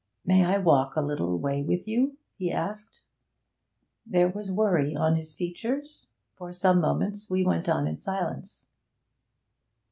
'May 0.25 0.43
I 0.43 0.57
walk 0.57 0.95
a 0.95 0.99
little 1.03 1.37
way 1.37 1.61
with 1.61 1.87
you?' 1.87 2.17
he 2.35 2.51
asked. 2.51 3.01
There 4.03 4.29
was 4.29 4.51
worry 4.51 4.95
on 4.95 5.15
his 5.15 5.35
features. 5.35 6.07
For 6.33 6.51
some 6.51 6.81
moments 6.81 7.29
we 7.29 7.45
went 7.45 7.69
on 7.69 7.85
in 7.87 7.97
silence. 7.97 8.65